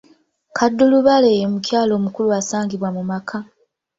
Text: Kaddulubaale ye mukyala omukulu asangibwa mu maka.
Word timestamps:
Kaddulubaale 0.57 1.29
ye 1.39 1.45
mukyala 1.53 1.91
omukulu 1.99 2.29
asangibwa 2.39 2.89
mu 2.95 3.03
maka. 3.11 3.37